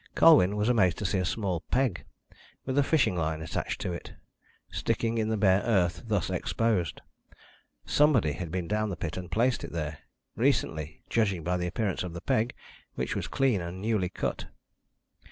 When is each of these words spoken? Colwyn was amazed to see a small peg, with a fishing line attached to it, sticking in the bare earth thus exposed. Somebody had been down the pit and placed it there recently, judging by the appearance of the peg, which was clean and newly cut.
Colwyn 0.15 0.55
was 0.55 0.67
amazed 0.67 0.97
to 0.97 1.05
see 1.05 1.19
a 1.19 1.23
small 1.25 1.59
peg, 1.69 2.05
with 2.65 2.75
a 2.75 2.81
fishing 2.81 3.15
line 3.15 3.39
attached 3.39 3.79
to 3.81 3.93
it, 3.93 4.15
sticking 4.71 5.19
in 5.19 5.29
the 5.29 5.37
bare 5.37 5.61
earth 5.61 6.01
thus 6.07 6.31
exposed. 6.31 7.01
Somebody 7.85 8.31
had 8.31 8.49
been 8.49 8.67
down 8.67 8.89
the 8.89 8.95
pit 8.97 9.15
and 9.15 9.29
placed 9.29 9.63
it 9.63 9.71
there 9.71 9.99
recently, 10.35 11.03
judging 11.11 11.43
by 11.43 11.55
the 11.57 11.67
appearance 11.67 12.01
of 12.01 12.13
the 12.13 12.21
peg, 12.21 12.55
which 12.95 13.15
was 13.15 13.27
clean 13.27 13.61
and 13.61 13.79
newly 13.79 14.09
cut. 14.09 14.47